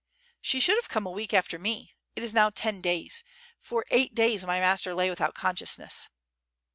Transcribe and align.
''"She 0.41 0.59
should 0.59 0.77
have 0.79 0.89
come 0.89 1.05
a 1.05 1.11
week 1.11 1.31
after 1.31 1.59
me.... 1.59 1.93
it 2.15 2.23
is 2.23 2.33
now 2.33 2.49
ten 2.49 2.81
days.... 2.81 3.23
for 3.59 3.85
eight 3.91 4.15
days 4.15 4.43
my 4.43 4.59
master 4.59 4.95
lay 4.95 5.11
without 5.11 5.35
consciousness.'' 5.35 6.09